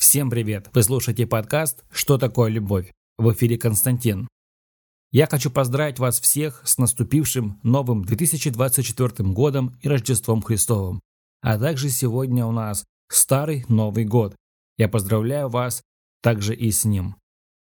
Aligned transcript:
Всем 0.00 0.30
привет! 0.30 0.70
Вы 0.72 0.82
слушаете 0.82 1.26
подкаст 1.26 1.84
«Что 1.92 2.16
такое 2.16 2.48
любовь?» 2.48 2.90
В 3.18 3.34
эфире 3.34 3.58
Константин. 3.58 4.28
Я 5.12 5.26
хочу 5.26 5.50
поздравить 5.50 5.98
вас 5.98 6.18
всех 6.18 6.62
с 6.64 6.78
наступившим 6.78 7.60
новым 7.62 8.06
2024 8.06 9.28
годом 9.28 9.76
и 9.82 9.88
Рождеством 9.88 10.40
Христовым. 10.40 11.00
А 11.42 11.58
также 11.58 11.90
сегодня 11.90 12.46
у 12.46 12.50
нас 12.50 12.86
Старый 13.12 13.66
Новый 13.68 14.06
год. 14.06 14.34
Я 14.78 14.88
поздравляю 14.88 15.50
вас 15.50 15.82
также 16.22 16.56
и 16.56 16.70
с 16.70 16.86
ним. 16.86 17.16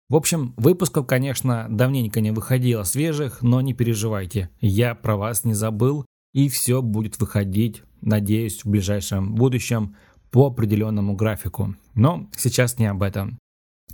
В 0.08 0.16
общем, 0.16 0.54
выпусков, 0.56 1.06
конечно, 1.06 1.68
давненько 1.70 2.20
не 2.20 2.32
выходило 2.32 2.82
свежих, 2.82 3.42
но 3.42 3.60
не 3.60 3.74
переживайте, 3.74 4.50
я 4.60 4.96
про 4.96 5.16
вас 5.16 5.44
не 5.44 5.54
забыл, 5.54 6.04
и 6.32 6.48
все 6.48 6.82
будет 6.82 7.20
выходить, 7.20 7.84
надеюсь, 8.00 8.64
в 8.64 8.68
ближайшем 8.68 9.36
будущем 9.36 9.94
по 10.34 10.48
определенному 10.48 11.14
графику. 11.14 11.76
Но 11.94 12.28
сейчас 12.36 12.76
не 12.80 12.86
об 12.86 13.04
этом. 13.04 13.38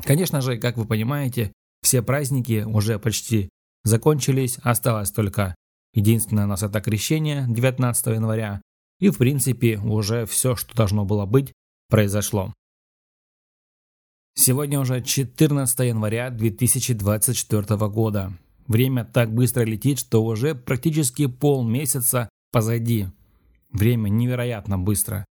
Конечно 0.03 0.41
же, 0.41 0.57
как 0.57 0.79
вы 0.79 0.87
понимаете, 0.87 1.53
все 1.83 2.01
праздники 2.01 2.65
уже 2.67 2.99
почти 2.99 3.51
закончились, 3.85 4.57
осталось 4.63 5.11
только 5.11 5.55
единственное 5.93 6.45
у 6.45 6.49
нас 6.49 6.63
это 6.63 6.81
крещение 6.81 7.45
19 7.47 8.07
января, 8.07 8.63
и 9.01 9.11
в 9.11 9.19
принципе 9.19 9.77
уже 9.81 10.25
все, 10.25 10.57
что 10.57 10.75
должно 10.75 11.05
было 11.05 11.27
быть, 11.27 11.53
произошло. 11.91 12.55
Сегодня 14.35 14.81
уже 14.81 15.03
14 15.03 15.79
января 15.81 16.31
2024 16.31 17.77
года. 17.89 18.33
Время 18.67 19.05
так 19.05 19.31
быстро 19.35 19.65
летит, 19.65 19.99
что 19.99 20.25
уже 20.25 20.55
практически 20.55 21.27
полмесяца 21.27 22.31
позади. 22.51 23.09
Время 23.75 24.09
невероятно 24.09 24.79
быстро. 24.79 25.27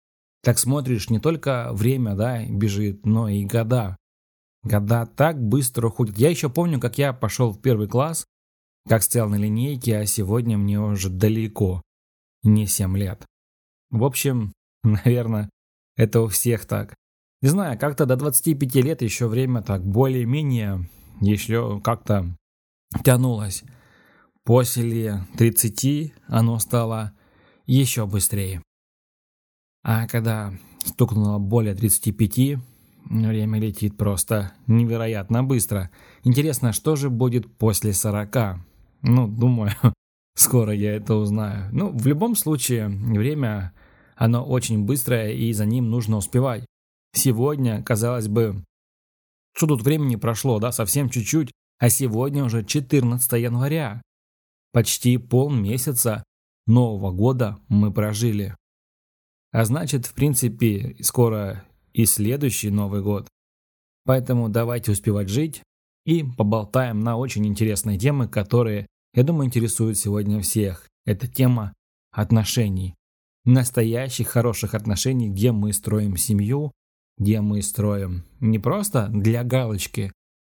Так 0.45 0.59
смотришь, 0.59 1.09
не 1.09 1.19
только 1.19 1.71
время, 1.73 2.15
да, 2.15 2.45
бежит, 2.45 3.07
но 3.07 3.29
и 3.29 3.47
года. 3.47 3.97
Года 4.63 5.07
так 5.07 5.43
быстро 5.43 5.89
уходят. 5.89 6.19
Я 6.19 6.29
еще 6.29 6.51
помню, 6.51 6.79
как 6.79 6.99
я 6.99 7.15
пошел 7.15 7.51
в 7.51 7.61
первый 7.63 7.89
класс, 7.89 8.27
как 8.87 9.03
стоял 9.03 9.31
на 9.31 9.37
линейке, 9.37 9.97
а 9.97 10.07
сегодня 10.07 10.59
мне 10.59 10.79
уже 10.79 11.09
далеко. 11.09 11.81
Не 12.43 12.67
7 12.67 12.97
лет. 12.99 13.25
В 13.91 14.05
общем, 14.05 14.53
наверное, 14.83 15.49
это 15.97 16.21
у 16.21 16.29
всех 16.29 16.67
так. 16.67 16.95
Не 17.41 17.49
знаю, 17.49 17.79
как-то 17.79 18.05
до 18.05 18.17
25 18.17 18.75
лет 18.77 19.01
еще 19.01 19.29
время 19.29 19.63
так 19.63 19.83
более-менее 19.83 20.89
еще 21.21 21.81
как-то 21.81 22.37
тянулось. 23.03 23.65
После 24.45 25.25
30 25.39 26.13
оно 26.27 26.59
стало 26.59 27.13
еще 27.67 28.07
быстрее. 28.07 28.63
А 29.85 30.07
когда 30.09 30.55
стукнуло 30.83 31.39
более 31.39 31.75
35, 31.75 32.59
время 33.05 33.61
летит 33.61 33.99
просто 33.99 34.53
невероятно 34.67 35.45
быстро. 35.45 35.91
Интересно, 36.23 36.73
что 36.73 36.97
же 36.97 37.11
будет 37.11 37.55
после 37.59 37.93
40? 37.93 38.59
Ну, 39.03 39.29
думаю, 39.29 39.73
скоро 40.35 40.73
я 40.73 40.97
это 40.97 41.17
узнаю. 41.17 41.69
Ну, 41.73 41.91
в 41.91 42.07
любом 42.07 42.35
случае, 42.35 42.89
время, 42.89 43.73
оно 44.17 44.43
очень 44.43 44.85
быстрое, 44.85 45.33
и 45.33 45.53
за 45.53 45.67
ним 45.67 45.91
нужно 45.91 46.17
успевать. 46.17 46.65
Сегодня, 47.15 47.83
казалось 47.83 48.27
бы, 48.27 48.65
что 49.55 49.67
тут 49.67 49.83
времени 49.83 50.17
прошло, 50.17 50.59
да, 50.61 50.73
совсем 50.73 51.11
чуть-чуть, 51.11 51.53
а 51.79 51.91
сегодня 51.91 52.43
уже 52.43 52.65
14 52.65 53.33
января. 53.33 54.01
Почти 54.73 55.19
полмесяца 55.19 56.25
Нового 56.67 57.13
года 57.13 57.59
мы 57.69 57.93
прожили. 57.93 58.57
А 59.55 59.65
значит, 59.65 60.05
в 60.05 60.15
принципе, 60.15 60.97
скоро 61.01 61.63
и 61.93 62.07
следующий 62.07 62.71
Новый 62.71 63.03
год. 63.03 63.29
Поэтому 64.05 64.49
давайте 64.49 64.91
успевать 64.91 65.29
жить 65.29 65.63
и 66.05 66.25
поболтаем 66.25 66.99
на 66.99 67.17
очень 67.17 67.47
интересные 67.47 67.97
темы, 67.97 68.27
которые, 68.27 68.89
я 69.15 69.23
думаю, 69.23 69.47
интересуют 69.47 69.97
сегодня 69.97 70.41
всех. 70.41 70.89
Это 71.07 71.29
тема 71.29 71.73
отношений. 72.11 72.97
Настоящих 73.45 74.27
хороших 74.27 74.75
отношений, 74.75 75.31
где 75.31 75.53
мы 75.53 75.73
строим 75.73 76.17
семью, 76.17 76.73
где 77.17 77.41
мы 77.41 77.63
строим 77.63 78.25
не 78.41 78.59
просто 78.59 79.07
для 79.07 79.45
галочки, 79.45 80.11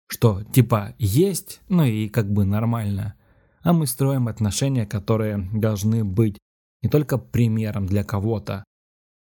что 0.09 0.43
типа 0.43 0.95
есть, 0.99 1.61
ну 1.69 1.85
и 1.85 2.09
как 2.09 2.33
бы 2.33 2.47
нормально, 2.47 3.15
а 3.61 3.75
мы 3.75 3.87
строим 3.87 4.27
отношения, 4.27 4.87
которые 4.87 5.51
должны 5.53 6.03
быть 6.03 6.39
не 6.83 6.89
только 6.89 7.19
примером 7.19 7.85
для 7.85 8.03
кого-то, 8.03 8.65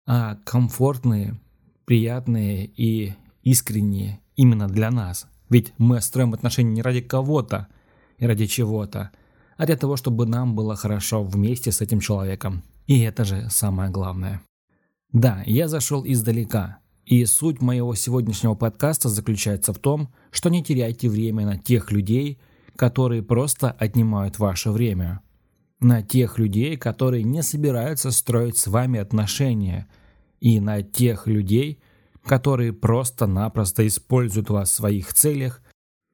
а 0.05 0.37
комфортные, 0.43 1.39
приятные 1.85 2.65
и 2.65 3.13
искренние 3.43 4.19
именно 4.35 4.67
для 4.67 4.91
нас. 4.91 5.27
Ведь 5.49 5.73
мы 5.77 6.01
строим 6.01 6.33
отношения 6.33 6.71
не 6.71 6.81
ради 6.81 7.01
кого-то 7.01 7.67
и 8.17 8.25
ради 8.25 8.47
чего-то, 8.47 9.11
а 9.57 9.65
для 9.65 9.75
того, 9.75 9.95
чтобы 9.95 10.25
нам 10.25 10.55
было 10.55 10.75
хорошо 10.75 11.23
вместе 11.23 11.71
с 11.71 11.81
этим 11.81 11.99
человеком. 11.99 12.63
И 12.87 12.99
это 13.01 13.23
же 13.23 13.49
самое 13.49 13.89
главное. 13.89 14.41
Да, 15.11 15.43
я 15.45 15.67
зашел 15.67 16.03
издалека. 16.05 16.79
И 17.05 17.25
суть 17.25 17.61
моего 17.61 17.93
сегодняшнего 17.95 18.55
подкаста 18.55 19.09
заключается 19.09 19.73
в 19.73 19.79
том, 19.79 20.13
что 20.31 20.49
не 20.49 20.63
теряйте 20.63 21.09
время 21.09 21.45
на 21.45 21.57
тех 21.57 21.91
людей, 21.91 22.39
которые 22.75 23.21
просто 23.21 23.71
отнимают 23.71 24.39
ваше 24.39 24.71
время 24.71 25.21
на 25.83 26.01
тех 26.01 26.39
людей, 26.39 26.77
которые 26.77 27.23
не 27.23 27.43
собираются 27.43 28.11
строить 28.11 28.57
с 28.57 28.67
вами 28.67 28.99
отношения, 28.99 29.87
и 30.39 30.59
на 30.59 30.81
тех 30.81 31.27
людей, 31.27 31.79
которые 32.25 32.73
просто-напросто 32.73 33.85
используют 33.87 34.49
вас 34.49 34.69
в 34.69 34.73
своих 34.73 35.13
целях, 35.13 35.61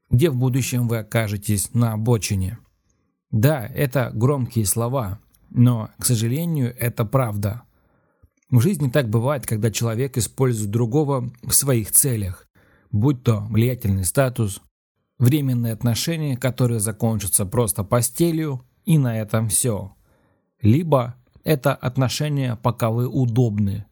где 0.09 0.29
в 0.29 0.35
будущем 0.35 0.87
вы 0.87 0.99
окажетесь 0.99 1.73
на 1.73 1.93
обочине. 1.93 2.57
Да, 3.31 3.65
это 3.65 4.11
громкие 4.13 4.65
слова, 4.65 5.19
но, 5.49 5.89
к 5.99 6.05
сожалению, 6.05 6.75
это 6.77 7.05
правда. 7.05 7.63
В 8.49 8.61
жизни 8.61 8.89
так 8.89 9.09
бывает, 9.09 9.45
когда 9.45 9.69
человек 9.69 10.17
использует 10.17 10.71
другого 10.71 11.31
в 11.43 11.51
своих 11.51 11.91
целях, 11.91 12.47
будь 12.91 13.23
то 13.23 13.41
влиятельный 13.49 14.05
статус, 14.05 14.61
временные 15.19 15.73
отношения, 15.73 16.37
которые 16.37 16.79
закончатся 16.79 17.45
просто 17.45 17.83
постелью 17.83 18.65
и 18.89 18.97
на 18.97 19.21
этом 19.21 19.49
все. 19.49 19.93
Либо 20.63 21.15
это 21.43 21.75
отношения, 21.75 22.55
пока 22.55 22.89
вы 22.89 23.07
удобны. 23.07 23.85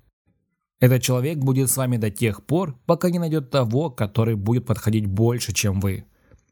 Этот 0.80 1.04
человек 1.04 1.38
будет 1.38 1.70
с 1.70 1.78
вами 1.78 1.98
до 1.98 2.10
тех 2.10 2.44
пор, 2.44 2.76
пока 2.88 3.12
не 3.12 3.20
найдет 3.20 3.52
того, 3.52 3.92
который 3.92 4.34
будет 4.34 4.66
подходить 4.66 5.06
больше, 5.06 5.54
чем 5.54 5.82
вы. 5.82 6.06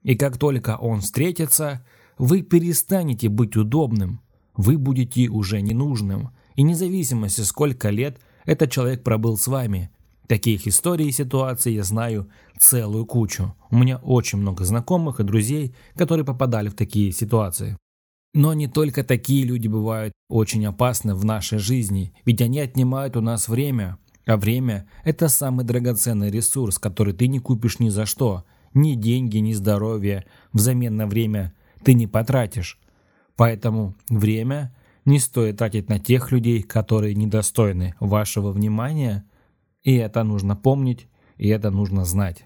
И 0.03 0.13
как 0.16 0.38
только 0.38 0.78
он 0.78 1.01
встретится, 1.01 1.84
вы 2.19 2.44
перестанете 2.44 3.29
быть 3.29 3.57
удобным, 3.57 4.22
вы 4.55 4.78
будете 4.78 5.28
уже 5.28 5.61
ненужным. 5.61 6.29
И 6.53 6.61
независимости, 6.61 7.41
сколько 7.41 7.89
лет 7.89 8.19
этот 8.45 8.72
человек 8.72 9.03
пробыл 9.03 9.38
с 9.38 9.47
вами. 9.47 9.89
Таких 10.28 10.67
историй 10.67 11.07
и 11.07 11.11
ситуаций 11.11 11.73
я 11.73 11.81
знаю 11.81 12.29
целую 12.59 13.07
кучу. 13.07 13.55
У 13.72 13.75
меня 13.75 13.97
очень 13.97 14.38
много 14.38 14.66
знакомых 14.66 15.19
и 15.19 15.23
друзей, 15.23 15.73
которые 15.95 16.25
попадали 16.25 16.69
в 16.69 16.75
такие 16.75 17.11
ситуации. 17.11 17.75
Но 18.35 18.53
не 18.53 18.68
только 18.68 19.06
такие 19.06 19.46
люди 19.46 19.69
бывают 19.69 20.12
очень 20.28 20.66
опасны 20.66 21.16
в 21.16 21.23
нашей 21.23 21.57
жизни, 21.57 22.13
ведь 22.25 22.41
они 22.41 22.59
отнимают 22.59 23.16
у 23.16 23.22
нас 23.22 23.47
время. 23.47 23.97
А 24.25 24.35
время– 24.35 24.90
это 25.06 25.29
самый 25.29 25.63
драгоценный 25.63 26.29
ресурс, 26.31 26.78
который 26.78 27.13
ты 27.13 27.29
не 27.29 27.40
купишь 27.40 27.79
ни 27.79 27.88
за 27.88 28.06
что. 28.06 28.44
Ни 28.73 28.96
деньги, 28.96 29.38
ни 29.38 29.53
здоровье 29.53 30.25
взамен 30.51 30.97
на 30.97 31.07
время 31.07 31.53
ты 31.85 31.94
не 31.94 32.07
потратишь. 32.07 32.78
Поэтому 33.38 33.96
время 34.09 34.75
не 35.06 35.19
стоит 35.19 35.59
тратить 35.59 35.88
на 35.88 36.00
тех 36.00 36.34
людей, 36.34 36.62
которые 36.62 37.16
недостойны 37.16 37.96
вашего 38.02 38.52
внимания. 38.52 39.23
И 39.81 39.96
это 39.96 40.25
нужно 40.25 40.57
помнить, 40.57 41.07
и 41.38 41.47
это 41.47 41.72
нужно 41.72 42.03
знать. 42.03 42.43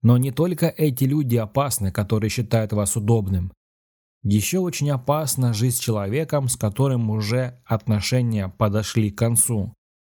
Но 0.00 0.16
не 0.16 0.30
только 0.30 0.68
эти 0.68 1.04
люди 1.04 1.36
опасны, 1.36 1.92
которые 1.92 2.30
считают 2.30 2.72
вас 2.72 2.96
удобным. 2.96 3.52
Еще 4.22 4.58
очень 4.58 4.90
опасно 4.90 5.52
жить 5.52 5.76
с 5.76 5.80
человеком, 5.80 6.48
с 6.48 6.56
которым 6.56 7.10
уже 7.10 7.60
отношения 7.64 8.48
подошли 8.48 9.10
к 9.10 9.18
концу. 9.18 9.72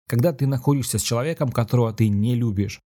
Когда 0.08 0.34
ты 0.34 0.48
находишься 0.48 0.98
с 0.98 1.04
человеком, 1.04 1.52
которого 1.52 1.94
ты 1.94 2.10
не 2.10 2.36
любишь, 2.36 2.80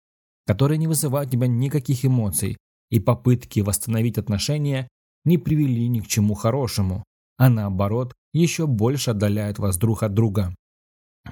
который 0.46 0.78
не 0.78 0.86
вызывает 0.86 1.28
у 1.28 1.32
тебя 1.32 1.46
никаких 1.46 2.04
эмоций, 2.04 2.56
и 2.90 2.98
попытки 2.98 3.60
восстановить 3.60 4.18
отношения 4.18 4.88
не 5.24 5.38
привели 5.38 5.88
ни 5.88 6.00
к 6.00 6.08
чему 6.08 6.34
хорошему, 6.34 7.04
а 7.36 7.48
наоборот, 7.48 8.14
еще 8.32 8.66
больше 8.66 9.10
отдаляют 9.10 9.58
вас 9.58 9.76
друг 9.76 10.02
от 10.02 10.14
друга. 10.14 10.54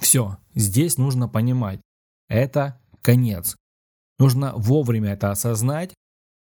Все, 0.00 0.38
здесь 0.54 0.98
нужно 0.98 1.28
понимать, 1.28 1.80
это 2.28 2.80
конец. 3.02 3.56
Нужно 4.18 4.52
вовремя 4.56 5.12
это 5.12 5.30
осознать 5.30 5.94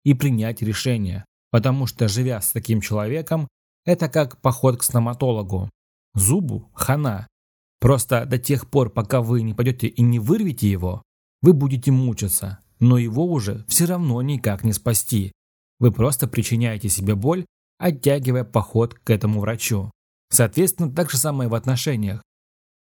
и 0.05 0.15
принять 0.15 0.63
решение. 0.63 1.25
Потому 1.51 1.87
что, 1.87 2.09
живя 2.09 2.41
с 2.41 2.53
таким 2.53 2.81
человеком, 2.81 3.49
это 3.85 4.09
как 4.09 4.41
поход 4.41 4.79
к 4.79 4.83
стоматологу. 4.83 5.71
Зубу– 6.15 6.71
хана. 6.75 7.27
Просто 7.81 8.27
до 8.27 8.39
тех 8.39 8.69
пор, 8.69 8.91
пока 8.91 9.21
вы 9.21 9.43
не 9.43 9.55
пойдете 9.55 9.87
и 9.87 10.03
не 10.03 10.19
вырвете 10.19 10.71
его, 10.71 11.03
Вы 11.41 11.53
будете 11.53 11.93
мучиться, 11.93 12.59
но 12.81 12.99
его 12.99 13.25
уже 13.25 13.65
все 13.69 13.85
равно 13.85 14.21
никак 14.23 14.65
не 14.65 14.73
спасти. 14.73 15.33
Вы 15.79 15.93
просто 15.93 16.27
причиняете 16.27 16.89
себе 16.89 17.15
боль, 17.15 17.45
оттягивая 17.79 18.43
поход 18.43 18.95
к 18.95 19.09
этому 19.11 19.41
врачу. 19.41 19.91
Соответственно, 20.31 20.93
так 20.93 21.11
же 21.11 21.17
самое 21.17 21.49
в 21.49 21.55
отношениях. 21.55 22.23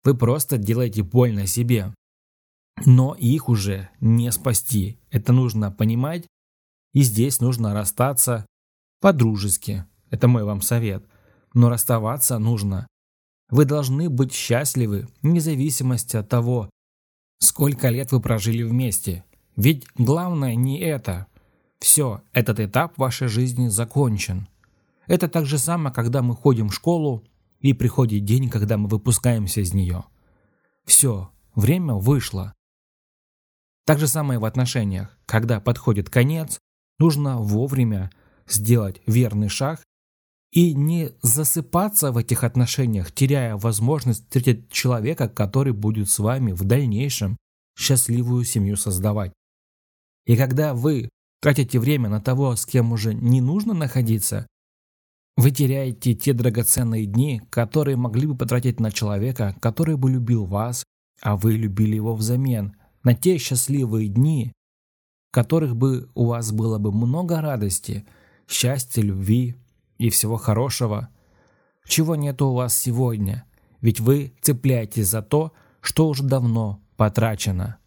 Вы 0.04 0.16
просто 0.16 0.58
делаете 0.58 1.02
больно 1.02 1.46
себе. 1.46 1.94
Но 2.84 3.14
их 3.14 3.48
уже 3.48 3.90
не 4.00 4.32
спасти. 4.32 4.98
Это 5.10 5.32
нужно 5.32 5.70
понимать. 5.70 6.26
И 6.92 7.02
здесь 7.02 7.40
нужно 7.40 7.74
расстаться 7.74 8.46
по-дружески. 9.00 9.84
Это 10.10 10.28
мой 10.28 10.44
вам 10.44 10.60
совет. 10.60 11.04
Но 11.54 11.68
расставаться 11.68 12.38
нужно. 12.38 12.86
Вы 13.48 13.64
должны 13.64 14.08
быть 14.08 14.32
счастливы, 14.32 15.08
вне 15.22 15.40
зависимости 15.40 16.16
от 16.16 16.28
того, 16.28 16.70
сколько 17.38 17.88
лет 17.88 18.12
вы 18.12 18.20
прожили 18.20 18.62
вместе. 18.62 19.24
Ведь 19.56 19.86
главное 19.96 20.54
не 20.54 20.80
это. 20.80 21.26
Все, 21.80 22.22
этот 22.32 22.60
этап 22.60 22.96
вашей 22.98 23.28
жизни 23.28 23.68
закончен. 23.68 24.48
Это 25.06 25.28
так 25.28 25.46
же 25.46 25.58
самое, 25.58 25.94
когда 25.94 26.22
мы 26.22 26.36
ходим 26.36 26.68
в 26.68 26.74
школу, 26.74 27.24
и 27.58 27.72
приходит 27.72 28.24
день, 28.24 28.48
когда 28.48 28.76
мы 28.76 28.88
выпускаемся 28.88 29.60
из 29.60 29.74
нее. 29.74 30.04
Все, 30.84 31.30
время 31.54 31.94
вышло. 31.94 32.54
Так 33.86 33.98
же 33.98 34.06
самое 34.06 34.38
в 34.38 34.44
отношениях. 34.44 35.18
Когда 35.26 35.60
подходит 35.60 36.08
конец, 36.08 36.58
нужно 37.00 37.38
вовремя 37.38 38.10
сделать 38.46 39.00
верный 39.06 39.48
шаг 39.48 39.82
и 40.52 40.74
не 40.74 41.10
засыпаться 41.22 42.12
в 42.12 42.16
этих 42.16 42.44
отношениях, 42.44 43.12
теряя 43.12 43.56
возможность 43.56 44.24
встретить 44.24 44.70
человека, 44.70 45.28
который 45.28 45.72
будет 45.72 46.10
с 46.10 46.18
вами 46.18 46.52
в 46.52 46.64
дальнейшем 46.64 47.36
счастливую 47.76 48.44
семью 48.44 48.76
создавать. 48.76 49.32
И 50.26 50.36
когда 50.36 50.74
вы 50.74 51.08
тратите 51.40 51.78
время 51.78 52.08
на 52.08 52.20
того, 52.20 52.54
с 52.54 52.66
кем 52.66 52.92
уже 52.92 53.14
не 53.14 53.40
нужно 53.40 53.74
находиться, 53.74 54.46
вы 55.36 55.52
теряете 55.52 56.14
те 56.14 56.34
драгоценные 56.34 57.06
дни, 57.06 57.40
которые 57.48 57.96
могли 57.96 58.26
бы 58.26 58.36
потратить 58.36 58.80
на 58.80 58.90
человека, 58.90 59.56
который 59.60 59.96
бы 59.96 60.10
любил 60.10 60.44
вас, 60.44 60.84
а 61.22 61.36
вы 61.36 61.54
любили 61.54 61.94
его 61.94 62.14
взамен, 62.14 62.76
на 63.02 63.14
те 63.14 63.38
счастливые 63.38 64.08
дни, 64.08 64.52
которых 65.30 65.76
бы 65.76 66.08
у 66.14 66.26
вас 66.26 66.52
было 66.52 66.78
бы 66.78 66.92
много 66.92 67.40
радости, 67.40 68.06
счастья, 68.48 69.02
любви 69.02 69.56
и 69.98 70.10
всего 70.10 70.36
хорошего, 70.36 71.08
чего 71.86 72.16
нет 72.16 72.40
у 72.42 72.52
вас 72.52 72.74
сегодня, 72.76 73.44
ведь 73.80 74.00
вы 74.00 74.34
цепляетесь 74.40 75.08
за 75.08 75.22
то, 75.22 75.52
что 75.80 76.08
уже 76.08 76.22
давно 76.22 76.80
потрачено 76.96 77.78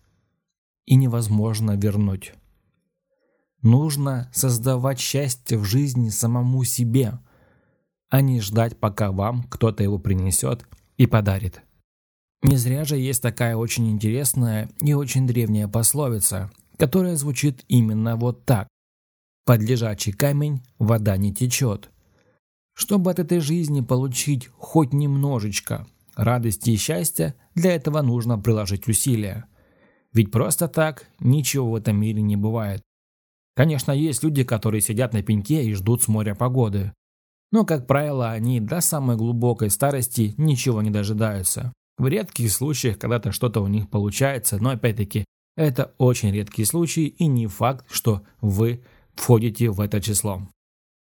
и 0.86 0.96
невозможно 0.96 1.78
вернуть. 1.78 2.34
Нужно 3.62 4.30
создавать 4.34 5.00
счастье 5.00 5.58
в 5.58 5.64
жизни 5.64 6.10
самому 6.10 6.64
себе– 6.64 7.20
а 8.14 8.22
не 8.22 8.42
ждать, 8.42 8.78
пока 8.78 9.12
вам 9.12 9.42
кто-то 9.42 9.82
его 9.82 9.98
принесет 9.98 10.68
и 10.98 11.08
подарит. 11.08 11.64
Не 12.44 12.58
зря 12.58 12.86
же 12.86 12.96
есть 12.96 13.24
такая 13.24 13.56
очень 13.56 13.90
интересная 13.90 14.70
и 14.82 14.94
очень 14.94 15.26
древняя 15.26 15.68
пословица, 15.68 16.52
которая 16.78 17.16
звучит 17.16 17.64
именно 17.68 18.16
вот 18.16 18.46
так. 18.46 18.68
Под 19.46 19.62
лежачий 19.62 20.12
камень 20.12 20.62
вода 20.80 21.18
не 21.18 21.34
течет. 21.34 21.90
Чтобы 22.74 23.12
от 23.12 23.20
этой 23.20 23.40
жизни 23.40 23.82
получить 23.82 24.50
хоть 24.58 24.94
немножечко 24.94 25.86
радости 26.16 26.72
и 26.72 26.78
счастья, 26.78 27.36
для 27.56 27.76
этого 27.76 28.02
нужно 28.02 28.40
приложить 28.40 28.88
усилия. 28.88 29.46
Ведь 30.14 30.32
просто 30.32 30.68
так 30.68 31.10
ничего 31.20 31.72
в 31.72 31.76
этом 31.76 31.98
мире 31.98 32.22
не 32.22 32.36
бывает. 32.36 32.82
Конечно, 33.56 33.92
есть 33.92 34.24
люди, 34.24 34.44
которые 34.44 34.82
сидят 34.82 35.14
на 35.14 35.22
пеньке 35.22 35.64
и 35.64 35.74
ждут 35.74 36.04
с 36.04 36.08
моря 36.08 36.36
погоды. 36.36 36.94
Но, 37.52 37.66
как 37.66 37.86
правило, 37.86 38.32
они 38.32 38.60
до 38.60 38.82
самой 38.82 39.16
глубокой 39.16 39.70
старости 39.70 40.34
ничего 40.38 40.82
не 40.82 40.90
дожидаются. 40.90 41.72
В 41.98 42.08
редких 42.08 42.52
случаях 42.52 42.98
когда-то 42.98 43.32
что-то 43.32 43.62
у 43.62 43.68
них 43.68 43.90
получается, 43.90 44.58
но 44.58 44.72
опять-таки 44.72 45.26
это 45.56 45.94
очень 45.98 46.32
редкие 46.32 46.66
случаи 46.66 47.06
и 47.06 47.28
не 47.28 47.48
факт, 47.48 47.86
что 47.90 48.24
вы 48.42 48.84
входите 49.16 49.70
в 49.70 49.80
это 49.80 50.02
число. 50.02 50.42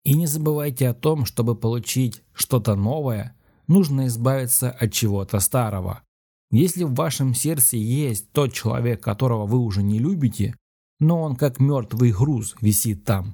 И 0.04 0.13
не 0.13 0.28
забывайте 0.28 0.88
о 0.88 0.94
том, 0.94 1.25
чтобы 1.25 1.56
получить 1.56 2.24
что-то 2.34 2.75
новое, 2.75 3.36
нужно 3.68 4.07
избавиться 4.07 4.72
от 4.72 4.94
чего-то 4.94 5.39
старого. 5.39 6.04
Если 6.51 6.84
в 6.84 6.94
вашем 6.94 7.34
сердце 7.34 7.78
есть 7.78 8.31
тот 8.31 8.54
человек, 8.54 9.04
которого 9.04 9.45
вы 9.45 9.57
уже 9.60 9.84
не 9.84 10.00
любите, 10.00 10.56
но 11.00 11.22
он 11.22 11.36
как 11.36 11.60
мертвый 11.60 12.12
груз 12.12 12.56
висит 12.62 13.04
там, 13.04 13.33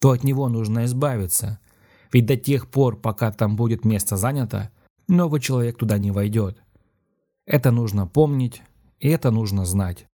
то 0.00 0.10
от 0.10 0.24
него 0.24 0.48
нужно 0.48 0.84
избавиться– 0.84 1.58
ведь 2.12 2.26
до 2.26 2.36
тех 2.36 2.68
пор, 2.68 3.00
пока 3.00 3.32
там 3.32 3.56
будет 3.56 3.84
место 3.84 4.16
занято, 4.16 4.70
новый 5.08 5.40
человек 5.40 5.78
туда 5.78 5.98
не 5.98 6.10
войдет. 6.10 6.62
Это 7.46 7.70
нужно 7.70 8.06
помнить, 8.06 8.62
и 9.00 9.08
это 9.08 9.30
нужно 9.30 9.64
знать. 9.64 10.06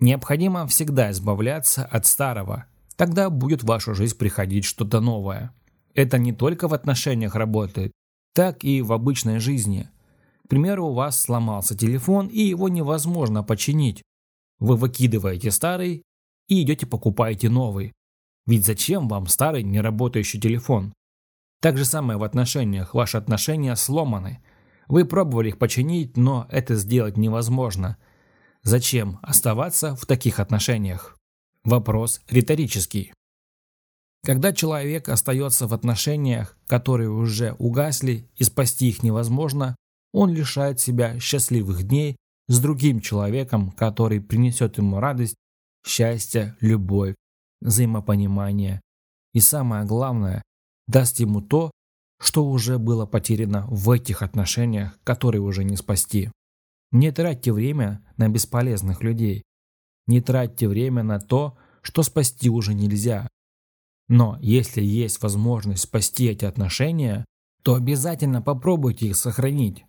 Необходимо 0.00 0.66
всегда 0.66 1.10
избавляться 1.10 1.84
от 1.84 2.06
старого. 2.06 2.66
Тогда 2.96 3.30
будет 3.30 3.62
в 3.62 3.66
вашу 3.66 3.94
жизнь 3.94 4.16
приходить 4.16 4.64
что-то 4.64 5.00
новое. 5.00 5.52
Это 5.94 6.18
не 6.18 6.32
только 6.32 6.68
в 6.68 6.74
отношениях 6.74 7.34
работает, 7.34 7.92
так 8.32 8.62
и 8.62 8.82
в 8.82 8.92
обычной 8.92 9.40
жизни. 9.40 9.88
К 10.44 10.48
примеру, 10.48 10.86
у 10.86 10.94
вас 10.94 11.20
сломался 11.20 11.76
телефон, 11.76 12.28
и 12.28 12.40
его 12.40 12.68
невозможно 12.68 13.42
починить. 13.42 14.02
Вы 14.60 14.76
выкидываете 14.76 15.50
старый 15.50 16.02
и 16.46 16.62
идете 16.62 16.86
покупаете 16.86 17.48
новый. 17.48 17.92
Ведь 18.46 18.64
зачем 18.64 19.08
вам 19.08 19.26
старый 19.26 19.62
неработающий 19.62 20.40
телефон? 20.40 20.94
Так 21.60 21.76
же 21.76 21.84
самое 21.84 22.18
в 22.18 22.22
отношениях. 22.22 22.94
Ваши 22.94 23.16
отношения 23.16 23.74
сломаны. 23.74 24.40
Вы 24.86 25.04
пробовали 25.04 25.48
их 25.48 25.58
починить, 25.58 26.16
но 26.16 26.46
это 26.50 26.76
сделать 26.76 27.16
невозможно. 27.16 27.98
Зачем 28.68 29.18
оставаться 29.22 29.96
в 29.96 30.04
таких 30.04 30.40
отношениях? 30.40 31.16
Вопрос 31.64 32.20
риторический. 32.28 33.14
Когда 34.22 34.52
человек 34.52 35.08
остается 35.08 35.66
в 35.66 35.72
отношениях, 35.72 36.54
которые 36.66 37.08
уже 37.08 37.54
угасли 37.58 38.28
и 38.36 38.44
спасти 38.44 38.90
их 38.90 39.02
невозможно, 39.02 39.74
он 40.12 40.34
лишает 40.34 40.80
себя 40.80 41.18
счастливых 41.18 41.84
дней 41.84 42.16
с 42.46 42.60
другим 42.60 43.00
человеком, 43.00 43.70
который 43.70 44.20
принесет 44.20 44.76
ему 44.76 45.00
радость, 45.00 45.36
счастье, 45.86 46.54
любовь, 46.60 47.14
взаимопонимание 47.62 48.82
и, 49.32 49.40
самое 49.40 49.86
главное, 49.86 50.42
даст 50.86 51.20
ему 51.20 51.40
то, 51.40 51.70
что 52.20 52.44
уже 52.44 52.76
было 52.76 53.06
потеряно 53.06 53.66
в 53.70 53.90
этих 53.90 54.20
отношениях, 54.20 54.98
которые 55.04 55.40
уже 55.40 55.64
не 55.64 55.76
спасти. 55.78 56.30
Не 56.90 57.12
тратьте 57.12 57.52
время 57.52 58.04
на 58.16 58.28
бесполезных 58.28 59.02
людей. 59.02 59.42
Не 60.06 60.20
тратьте 60.20 60.68
время 60.68 61.02
на 61.02 61.20
то, 61.20 61.56
что 61.82 62.02
спасти 62.02 62.48
уже 62.48 62.74
нельзя. 62.74 63.28
Но 64.08 64.38
если 64.40 64.82
есть 64.82 65.22
возможность 65.22 65.82
спасти 65.82 66.26
эти 66.26 66.44
отношения, 66.44 67.24
то 67.62 67.74
обязательно 67.74 68.40
попробуйте 68.40 69.08
их 69.08 69.16
сохранить. 69.16 69.84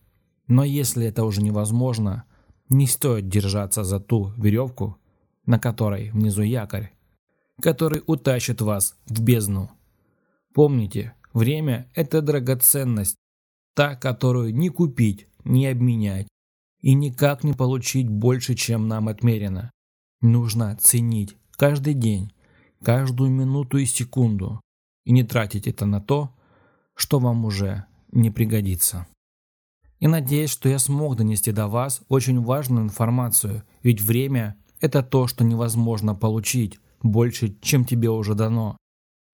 Но 0.48 0.64
если 0.64 1.06
это 1.06 1.24
уже 1.24 1.42
невозможно, 1.42 2.26
не 2.68 2.86
стоит 2.88 3.30
держаться 3.30 3.84
за 3.84 4.00
ту 4.00 4.34
веревку, 4.38 4.98
на 5.46 5.58
которой 5.58 6.12
внизу 6.12 6.42
якорь 6.42 6.94
который 7.60 8.02
утащит 8.06 8.62
вас 8.62 8.96
в 9.06 9.22
бездну. 9.22 9.70
Помните, 10.54 11.14
время– 11.34 11.90
это 11.96 12.22
драгоценность, 12.22 13.16
та, 13.76 13.96
которую 13.96 14.54
не 14.56 14.70
купить, 14.70 15.28
не 15.44 15.68
обменять 15.68 16.28
и 16.82 16.94
никак 16.94 17.44
не 17.44 17.54
получить 17.54 18.10
больше, 18.10 18.56
чем 18.56 18.88
нам 18.88 19.08
отмерено. 19.08 19.72
Нужно 20.22 20.76
ценить 20.78 21.38
каждый 21.52 21.94
день, 21.94 22.34
каждую 22.84 23.32
минуту 23.32 23.78
и 23.78 23.86
секунду 23.86 24.62
и 25.06 25.12
не 25.12 25.24
тратить 25.24 25.68
это 25.68 25.86
на 25.86 26.02
то, 26.02 26.36
что 26.96 27.20
вам 27.20 27.46
уже 27.46 27.86
не 28.12 28.32
пригодится. 28.32 29.08
И 30.00 30.08
надеюсь, 30.08 30.50
что 30.50 30.70
я 30.70 30.80
смог 30.80 31.18
донести 31.18 31.52
до 31.52 31.68
вас 31.68 32.02
очень 32.08 32.42
важную 32.42 32.84
информацию, 32.84 33.64
ведь 33.84 34.02
время– 34.02 34.58
это 34.80 35.04
то, 35.04 35.28
что 35.28 35.44
невозможно 35.44 36.16
получить, 36.16 36.80
больше, 37.02 37.56
чем 37.62 37.86
тебе 37.86 38.10
уже 38.10 38.34
дано. 38.34 38.78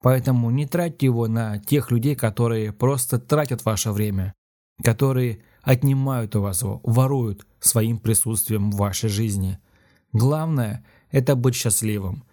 Поэтому 0.02 0.50
не 0.52 0.66
тратьте 0.66 1.08
его 1.08 1.28
на 1.28 1.60
тех 1.60 1.92
людей, 1.92 2.16
которые 2.16 2.72
просто 2.72 3.20
тратят 3.20 3.66
ваше 3.66 3.92
время, 3.92 4.34
которые 4.84 5.42
отнимают 5.66 6.36
у 6.36 6.42
вас 6.42 6.62
его, 6.62 6.80
воруют 6.84 7.46
своим 7.60 8.00
присутствием 8.00 8.72
в 8.72 8.78
вашей 8.78 9.10
жизни. 9.10 9.60
Главное– 10.14 10.86
это 11.12 11.36
быть 11.36 11.56
счастливым, 11.56 12.24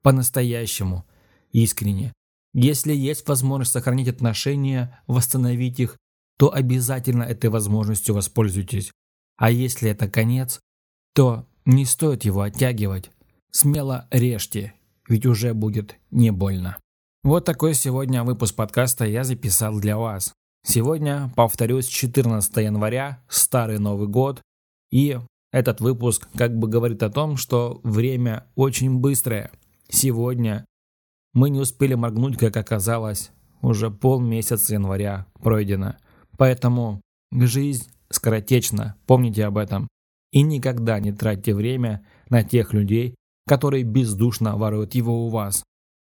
по-настоящему, 0.00 1.04
искренне. 1.52 2.12
Если 2.54 2.94
есть 2.94 3.28
возможность 3.28 3.72
сохранить 3.72 4.08
отношения, 4.08 4.98
восстановить 5.06 5.80
их, 5.80 5.98
то 6.38 6.54
обязательно 6.54 7.24
этой 7.24 7.50
возможностью 7.50 8.14
воспользуйтесь. 8.14 8.92
А 9.36 9.50
если 9.50 9.90
это 9.90 10.08
конец, 10.08 10.60
то 11.14 11.46
Не 11.66 11.84
стоит 11.84 12.24
его 12.24 12.42
оттягивать. 12.42 13.10
Смело 13.50 14.06
режьте, 14.12 14.74
ведь 15.08 15.26
уже 15.26 15.52
будет 15.52 15.96
не 16.12 16.30
больно. 16.30 16.76
Вот 17.24 17.44
такой 17.44 17.74
сегодня 17.74 18.22
выпуск 18.22 18.54
подкаста 18.54 19.04
я 19.04 19.24
записал 19.24 19.80
для 19.80 19.98
вас. 19.98 20.32
Сегодня, 20.68 21.30
повторюсь, 21.36 21.86
14 21.86 22.56
января, 22.56 23.22
старый 23.28 23.78
Новый 23.78 24.08
год, 24.08 24.42
и 24.90 25.16
этот 25.52 25.80
выпуск 25.80 26.28
как 26.34 26.58
бы 26.58 26.66
говорит 26.66 27.04
о 27.04 27.10
том, 27.10 27.36
что 27.36 27.80
время 27.84 28.48
очень 28.56 28.98
быстрое. 28.98 29.52
Сегодня 29.88 30.64
мы 31.34 31.50
не 31.50 31.60
успели 31.60 31.94
моргнуть, 31.94 32.36
как 32.36 32.56
оказалось, 32.56 33.30
уже 33.62 33.92
полмесяца 33.92 34.74
января 34.74 35.26
пройдено. 35.40 35.94
Поэтому 36.36 37.00
жизнь 37.30 37.88
скоротечна, 38.10 38.96
помните 39.06 39.44
об 39.44 39.58
этом. 39.58 39.86
И 40.32 40.42
никогда 40.42 40.98
не 40.98 41.12
тратьте 41.12 41.54
время 41.54 42.04
на 42.28 42.42
тех 42.42 42.74
людей, 42.74 43.14
которые 43.46 43.84
бездушно 43.84 44.56
воруют 44.56 44.96
его 44.96 45.26
у 45.26 45.28
вас. 45.28 45.62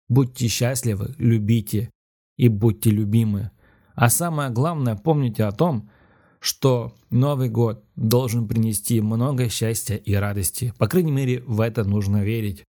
Будьте 0.08 0.48
счастливы, 0.48 1.14
любите 1.16 1.90
и 2.36 2.48
будьте 2.48 2.90
любимы. 2.90 3.52
А 3.99 4.11
самое 4.11 4.50
главное, 4.50 4.95
помните 4.95 5.43
о 5.43 5.50
том, 5.50 5.90
что 6.38 6.95
Новый 7.11 7.49
год 7.49 7.85
должен 7.97 8.47
принести 8.47 9.00
много 9.00 9.49
счастья 9.49 9.97
и 9.97 10.14
радости. 10.14 10.73
По 10.78 10.87
крайней 10.87 11.11
мере, 11.11 11.43
в 11.45 11.61
это 11.61 11.83
нужно 11.83 12.23
верить. 12.23 12.62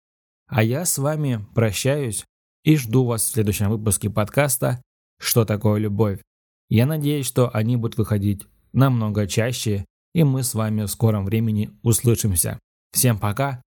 А 0.47 0.63
я 0.63 0.85
с 0.85 0.99
вами 0.99 1.45
прощаюсь 1.53 2.25
и 2.63 2.77
жду 2.77 3.05
вас 3.05 3.25
в 3.25 3.33
следующем 3.33 3.71
выпуске 3.71 4.09
подкаста 4.09 4.81
«Что 5.19 5.45
такое 5.45 5.81
любовь?». 5.81 6.21
Я 6.69 6.87
надеюсь, 6.87 7.27
что 7.27 7.51
они 7.53 7.77
будут 7.77 7.99
выходить 7.99 8.47
намного 8.73 9.27
чаще, 9.27 9.85
и 10.15 10.23
мы 10.23 10.45
с 10.45 10.55
вами 10.55 10.83
в 10.83 10.89
скором 10.89 11.25
времени 11.25 11.73
услышимся. 11.83 12.61
Всем 12.93 13.19
пока 13.19 13.63